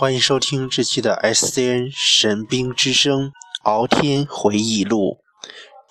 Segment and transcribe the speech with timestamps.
[0.00, 3.32] 欢迎收听这期的 SCN 神兵之声
[3.64, 5.18] 敖天回忆录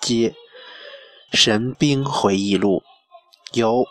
[0.00, 0.34] 接
[1.30, 2.82] 神兵回忆录，
[3.52, 3.84] 由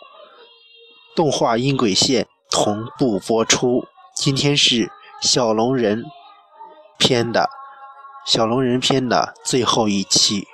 [1.14, 3.84] 动画音轨线同步播出。
[4.12, 4.90] 今天是
[5.22, 6.04] 小龙人
[6.98, 7.48] 篇的
[8.26, 10.48] 小龙人篇的最后一期。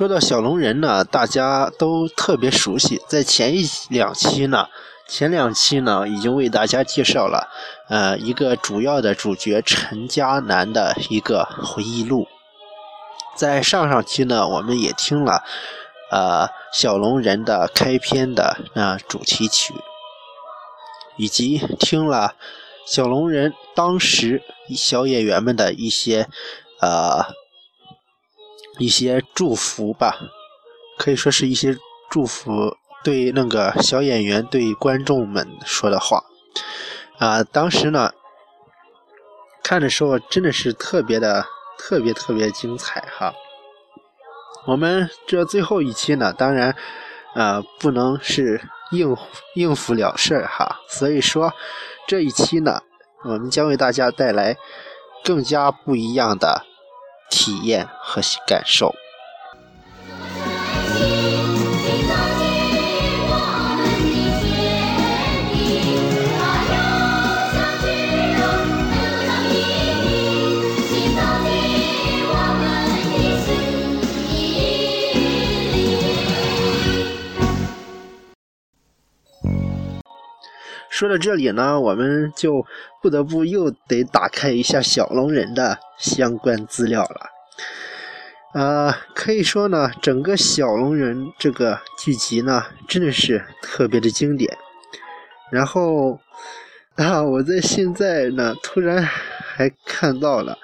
[0.00, 3.02] 说到小龙人呢，大家都特别熟悉。
[3.06, 4.66] 在前一两期呢，
[5.06, 7.50] 前两期呢已经为大家介绍了，
[7.90, 12.26] 呃，一个主要的主角陈家南的一个回忆录。
[13.36, 15.42] 在上上期呢，我们也听了，
[16.10, 19.74] 呃，小龙人的开篇的呃主题曲，
[21.18, 22.36] 以及听了
[22.86, 24.42] 小龙人当时
[24.74, 26.26] 小演员们的一些，
[26.80, 27.38] 呃。
[28.80, 30.16] 一些祝福吧，
[30.98, 31.76] 可以说是一些
[32.10, 36.24] 祝福，对那个小演员对观众们说的话
[37.18, 37.44] 啊。
[37.44, 38.10] 当时呢，
[39.62, 41.44] 看的时候真的是特别的、
[41.78, 43.34] 特别特别精彩哈。
[44.66, 46.74] 我们这最后一期呢，当然
[47.34, 49.14] 啊不能是应
[49.56, 51.52] 应付了事儿哈，所以说
[52.08, 52.80] 这一期呢，
[53.24, 54.56] 我们将为大家带来
[55.22, 56.64] 更加不一样的。
[57.30, 58.94] 体验和感受。
[81.00, 82.66] 说到这里呢，我们就
[83.00, 87.30] 不得不又得打开一下小龙人的相关资料了。
[88.52, 94.54] 呃，可以说呢，整个小龙人这个剧集呢，真的是特别的经典。
[95.50, 96.20] 然后
[96.96, 100.58] 啊，我在现在呢，突然还看到了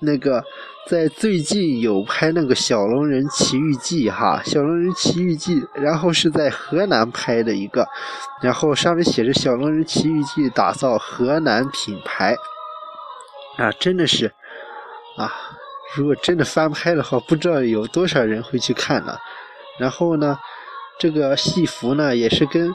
[0.00, 0.44] 那个。
[0.88, 7.86] 在最近有拍那个《小龙人奇遇记》哈，《小龙人奇遇记》，然后是在河南拍的一个，
[8.40, 12.34] 然后上面写着《小龙人奇遇记》打造河南品牌，
[13.58, 14.32] 啊，真的是
[15.18, 15.30] 啊，
[15.94, 19.18] 如果真的翻拍的话，不知道有多少人会去看呢。
[19.78, 20.38] 然后呢，
[20.98, 22.72] 这个戏服呢也是跟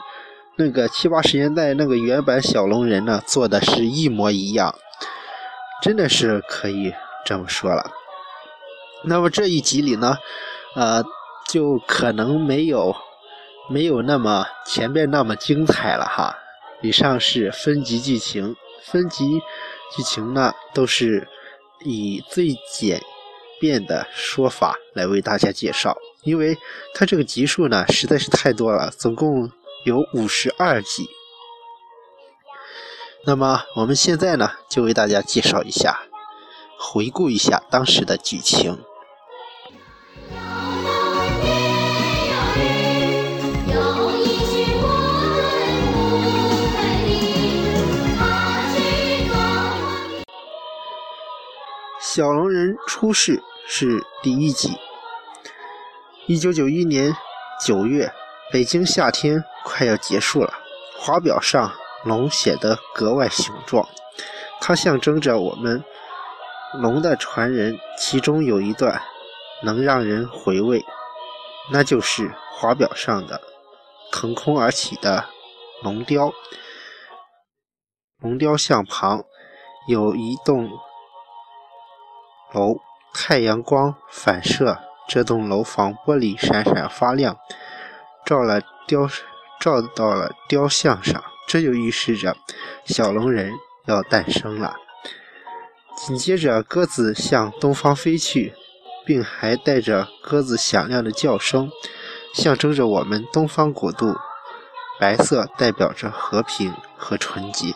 [0.54, 4.72] 那个七八十年代那个原版小龙人呢做的是一模一样，
[5.82, 7.90] 真的是可以这么说了。
[9.04, 10.16] 那么这一集里呢，
[10.74, 11.04] 呃，
[11.48, 12.96] 就可能没有
[13.68, 16.38] 没有那么前面那么精彩了哈。
[16.82, 19.24] 以上是分级剧情，分级
[19.94, 21.28] 剧情呢都是
[21.84, 23.02] 以最简
[23.60, 26.58] 便的说法来为大家介绍，因为
[26.94, 29.50] 它这个集数呢实在是太多了，总共
[29.84, 31.08] 有五十二集。
[33.26, 36.02] 那么我们现在呢就为大家介绍一下，
[36.86, 38.78] 回顾一下当时的剧情。
[51.98, 54.70] 小龙人出世是第一集。
[56.26, 57.16] 一九九一年
[57.66, 58.12] 九月，
[58.52, 60.52] 北京夏天快要结束了。
[60.96, 61.72] 华表上
[62.04, 63.88] 龙显得格外雄壮，
[64.60, 65.82] 它象征着我们
[66.80, 67.78] 龙的传人。
[67.98, 69.00] 其中有一段
[69.62, 70.84] 能让人回味，
[71.72, 73.40] 那就是华表上的
[74.12, 75.26] 腾空而起的
[75.82, 76.32] 龙雕。
[78.20, 79.24] 龙雕像旁
[79.88, 80.70] 有一栋。
[82.52, 82.76] 楼，
[83.12, 87.36] 太阳光反射这栋楼房玻璃闪闪发亮，
[88.24, 89.08] 照了雕，
[89.58, 92.36] 照到了雕像上，这就预示着
[92.84, 93.52] 小龙人
[93.86, 94.76] 要诞生了。
[95.96, 98.54] 紧接着，鸽子向东方飞去，
[99.06, 101.70] 并还带着鸽子响亮的叫声，
[102.34, 104.16] 象征着我们东方国度。
[105.00, 107.74] 白色代表着和平和纯洁，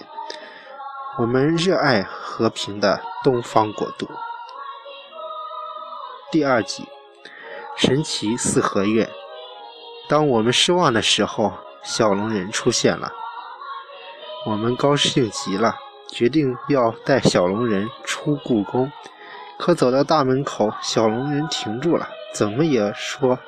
[1.19, 4.09] 我们热爱和平的东方国度。
[6.31, 6.87] 第二集，
[7.77, 9.11] 神奇四合院。
[10.09, 13.13] 当我们失望的时候，小龙人出现了。
[14.47, 15.77] 我们高兴极了，
[16.09, 17.89] 决定要带小龙人
[18.19, 18.91] 出故宫。
[19.59, 23.39] 可走到大门口，小龙人停住了，怎么也说，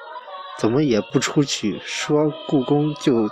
[0.59, 1.81] 怎么也不出去。
[1.85, 3.29] 说故宫就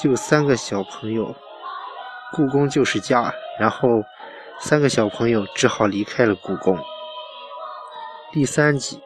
[0.00, 1.34] 就三个小朋友，
[2.32, 3.32] 故宫就是家。
[3.58, 3.88] 然后
[4.60, 6.78] 三个小朋友只好离开了故宫。
[8.32, 9.00] 第三集，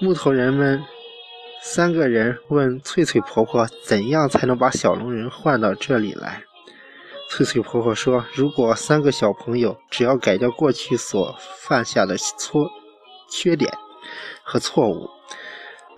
[0.00, 0.84] 木头人们
[1.62, 6.42] 三个人问翠翠婆婆怎样才能把小龙人换到这里来。
[7.30, 12.70] 翠翠婆婆说：“如果三个小朋友只要改掉过去所犯下的错、
[13.30, 13.76] 缺点
[14.42, 15.10] 和错误，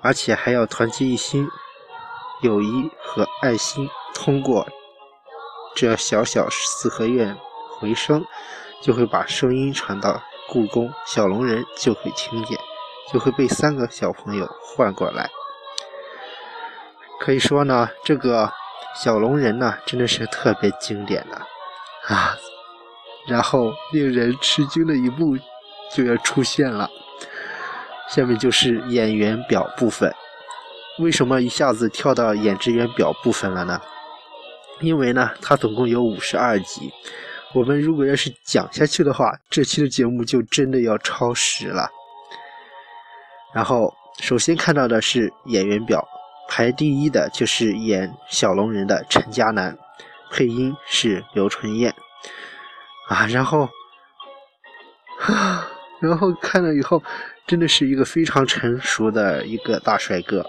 [0.02, 1.48] 而且还要团结一心、
[2.42, 4.66] 友谊和爱心，通过
[5.74, 7.38] 这小小四合院
[7.78, 8.26] 回声，
[8.82, 12.58] 就会把声音传到故宫，小龙人就会听见，
[13.12, 15.30] 就会被三个小朋友唤过来。
[17.20, 18.52] 可以说呢，这个。”
[18.94, 21.36] 小龙人呢，真的是特别经典的
[22.14, 22.36] 啊！
[23.28, 25.36] 然后令人吃惊的一幕
[25.92, 26.90] 就要出现了，
[28.08, 30.12] 下面就是演员表部分。
[30.98, 33.80] 为什么一下子跳到演职员表部分了呢？
[34.80, 36.90] 因为呢，它总共有五十二集。
[37.54, 41.88] 我们如果要是讲下去的话，这期的节目就真的要超时了。
[43.54, 46.06] 然后，首先看到的是演员表。
[46.52, 49.78] 排第一的就是演小龙人的陈嘉楠，
[50.32, 51.94] 配音是刘春燕
[53.08, 53.68] 啊，然后，
[56.02, 57.00] 然后看了以后，
[57.46, 60.44] 真的是一个非常成熟的一个大帅哥。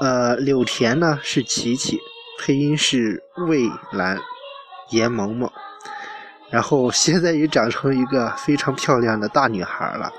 [0.00, 2.00] 呃，柳田呢是琪琪，
[2.40, 4.18] 配音是魏兰、
[4.88, 5.52] 严萌萌，
[6.50, 10.10] 然后现在也长成一个非常漂亮的大女孩了。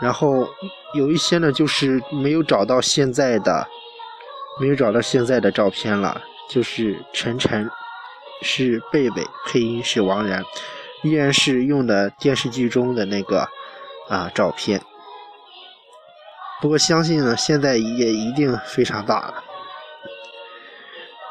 [0.00, 0.48] 然后
[0.94, 3.66] 有一些呢，就是没有找到现在的，
[4.60, 6.22] 没有找到现在的照片了。
[6.48, 7.68] 就是晨晨
[8.40, 10.42] 是贝贝，配音是王然，
[11.02, 13.46] 依然是用的电视剧中的那个
[14.08, 14.80] 啊照片。
[16.62, 19.44] 不过相信呢，现在也一定非常大了。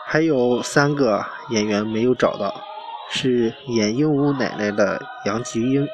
[0.05, 2.63] 还有三个演员没有找到，
[3.09, 5.87] 是演鹦鹉奶奶的杨菊英，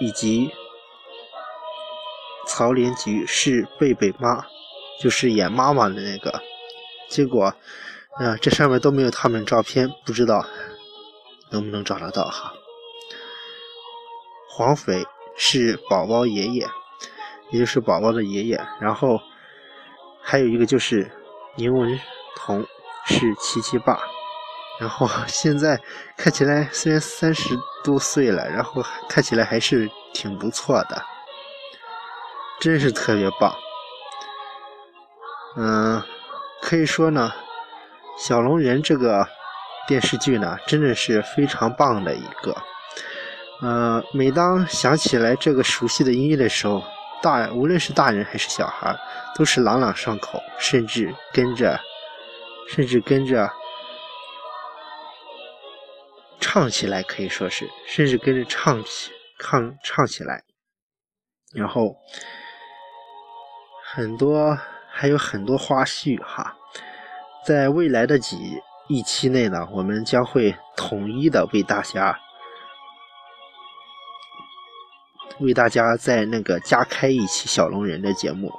[0.00, 0.50] 以及。
[2.54, 4.44] 曹连菊是贝贝妈，
[5.00, 6.42] 就是演妈妈的那个。
[7.08, 10.44] 结果，啊，这上面都没有他们照片，不知道
[11.50, 12.52] 能不能找得到哈。
[14.50, 16.68] 黄斐是宝宝爷爷，
[17.50, 18.62] 也就是宝宝的爷爷。
[18.78, 19.18] 然后
[20.20, 21.10] 还有一个就是
[21.56, 21.98] 宁文
[22.36, 22.66] 彤
[23.06, 23.98] 是琪琪爸。
[24.78, 25.80] 然后 现在
[26.18, 31.02] 看起来虽然三十多岁了，然后看起来还是挺不错的。
[32.62, 33.52] 真是特别棒，
[35.56, 36.00] 嗯，
[36.60, 37.32] 可以说呢，
[38.24, 39.26] 《小龙人》这个
[39.88, 42.56] 电视剧呢，真的是非常棒的一个。
[43.62, 46.84] 呃，每当想起来这个熟悉的音乐的时候，
[47.20, 48.96] 大无论是大人还是小孩，
[49.34, 51.80] 都是朗朗上口，甚至跟着，
[52.68, 53.50] 甚至跟着
[56.38, 59.10] 唱起来，可以说是，甚至跟着唱起，
[59.40, 60.44] 唱唱起来，
[61.52, 61.96] 然后。
[63.94, 64.58] 很多
[64.90, 66.56] 还有很多花絮哈，
[67.44, 72.18] 在未来的几一期内呢，我们将会统一的为大家
[75.40, 78.50] 为大家在那个加开一期小龙人的节目。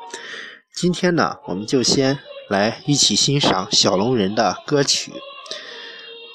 [0.72, 5.12] 今天呢，我们就先来一起欣赏小龙人的歌曲，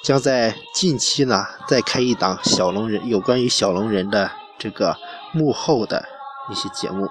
[0.03, 4.97] 将在近期呢再开一档小龙人有关于小龙人的这个
[5.33, 6.09] 幕后的
[6.51, 7.09] 一些节目。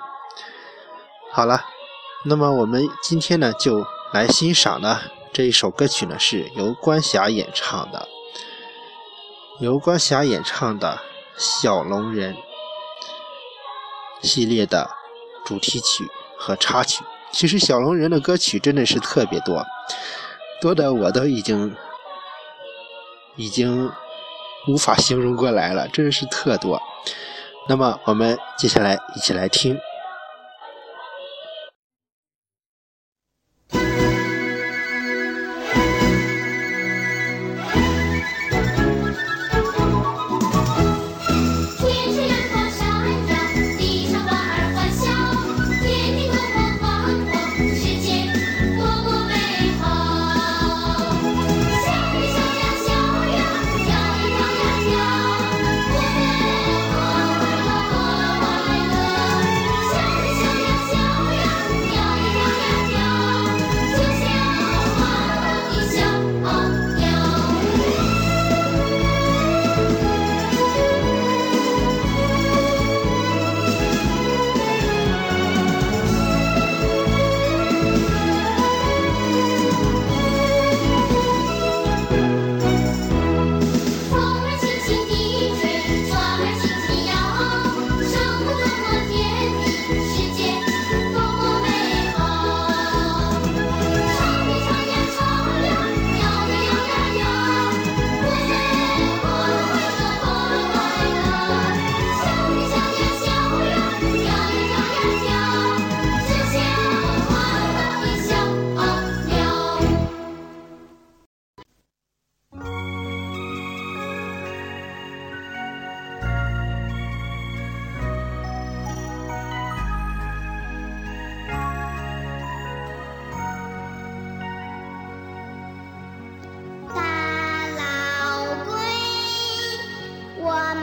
[1.32, 1.62] 好了。
[2.26, 5.00] 那么我们今天呢，就来欣赏的
[5.32, 8.08] 这一首歌曲呢，是由关霞演唱的，
[9.60, 11.00] 由关霞演唱的
[11.38, 12.34] 《小龙人》
[14.22, 14.90] 系列的
[15.46, 17.04] 主题曲和插曲。
[17.32, 19.64] 其实《小龙人》的歌曲真的是特别多，
[20.60, 21.76] 多的我都已经
[23.36, 23.90] 已经
[24.68, 26.82] 无法形容过来了，真的是特多。
[27.70, 29.78] 那么我们接下来一起来听。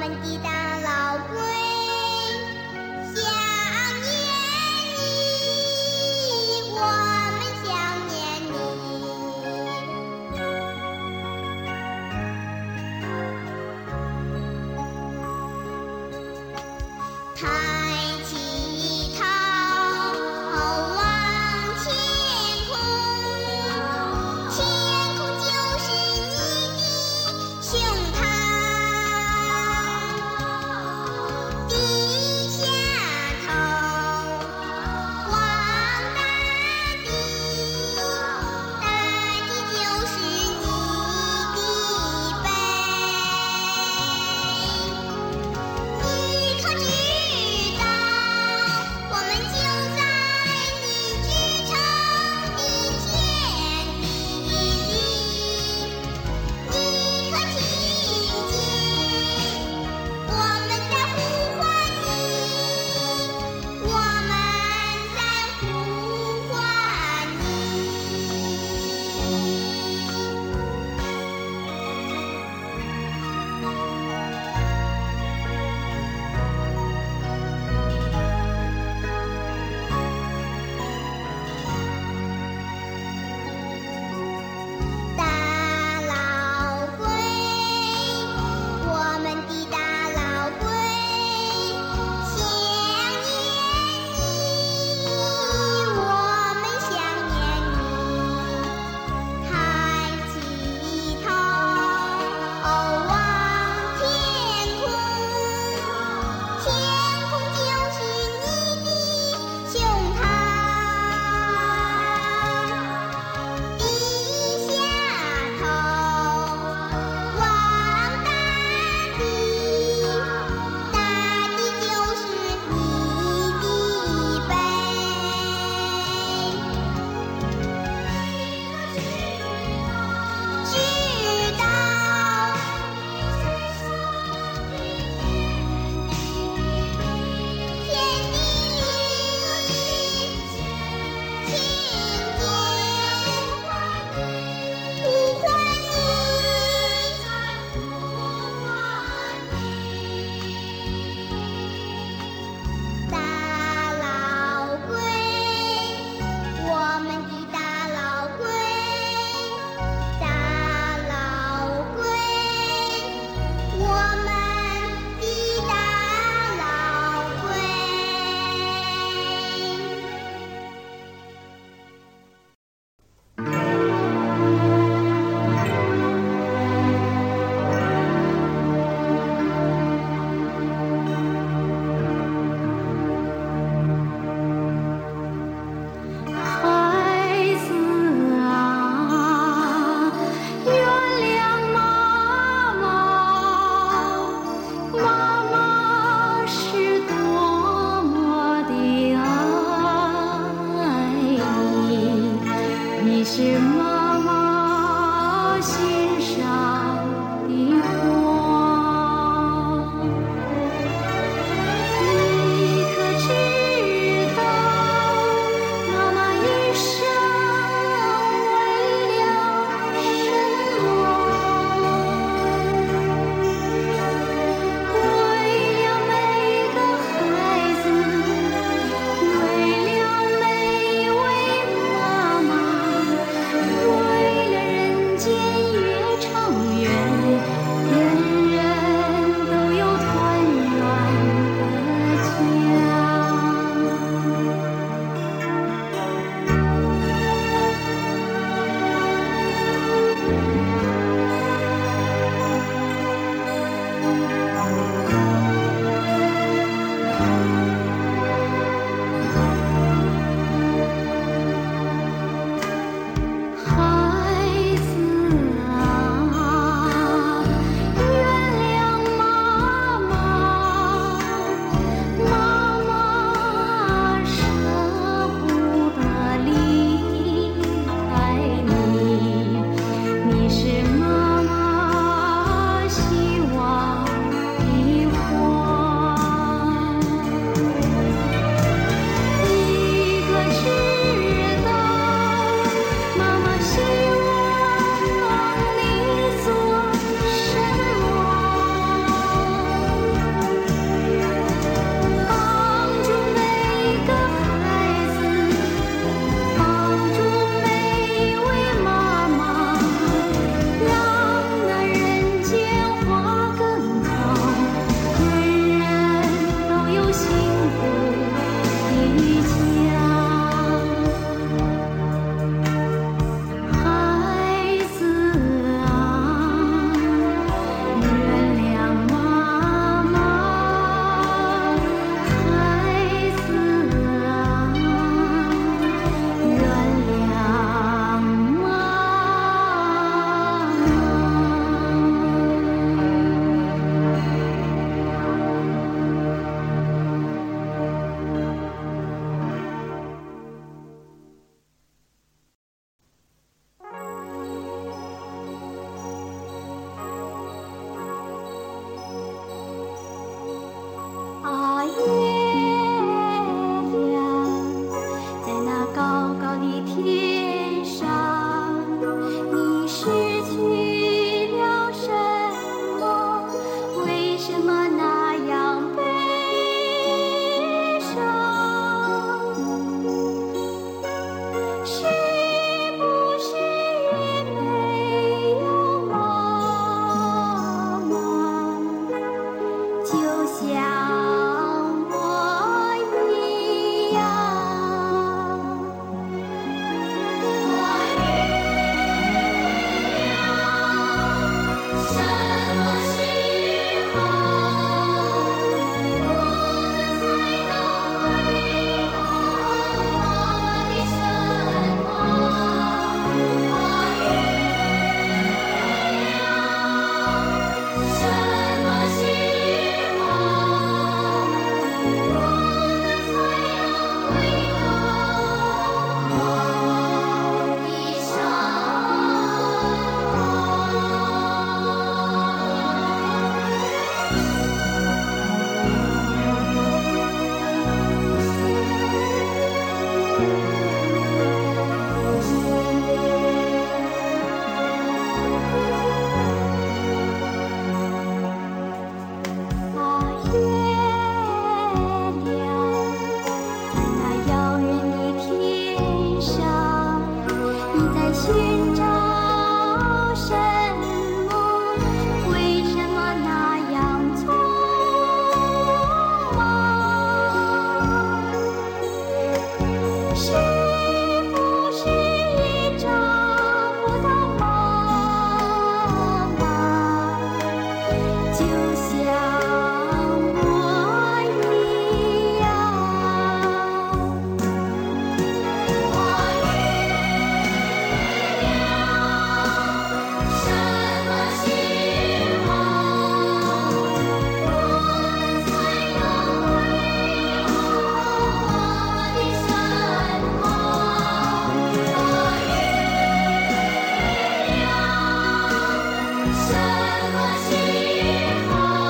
[0.05, 0.54] 传递。